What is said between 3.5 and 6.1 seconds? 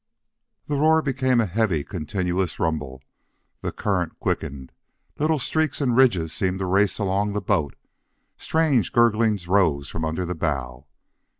the current quickened; little streaks and